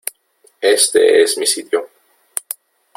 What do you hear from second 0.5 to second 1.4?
Este es